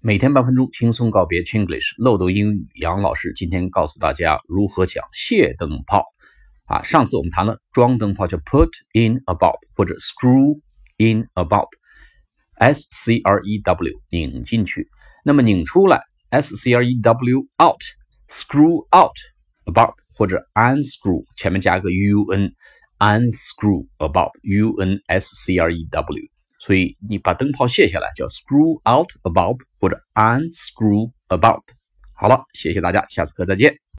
[0.00, 6.04] 每天半分钟轻松告别 Chinglish 漏斗英语，杨老师今天告诉大家如何讲卸灯泡
[6.66, 6.84] 啊。
[6.84, 10.60] 上次我们谈了装灯泡叫 put in a bulb 或者 screw
[10.98, 14.88] in a bulb，s c r e w 拧进去，
[15.24, 19.16] 那么拧出来 s c r e w out，screw out
[19.64, 26.37] a bulb 或者 unscrew 前面加个 u n，unscrew a bulb，u n s c r e w。
[26.68, 31.62] 所以你把灯泡卸下来叫 screw out a bulb 或者 unscrew a bulb。
[32.12, 33.87] 好了，谢谢大家，下次课再见。